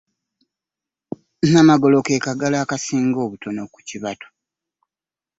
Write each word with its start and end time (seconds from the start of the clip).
Namagalo 1.51 1.97
ke 2.05 2.15
kagalo 2.25 2.55
akasinga 2.63 3.19
obutono 3.25 3.61
ku 3.73 3.79
kibatu. 3.87 4.27